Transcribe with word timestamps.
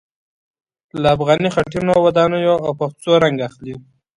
له 1.01 1.07
افغاني 1.15 1.49
خټينو 1.55 1.93
ودانیو 2.05 2.55
او 2.65 2.71
پخڅو 2.79 3.11
رنګ 3.23 3.37
اخلي. 3.47 3.73